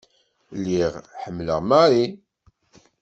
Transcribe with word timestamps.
Lliɣ 0.57 0.93
ḥemmleɣ 1.21 1.59
Mary. 1.69 2.05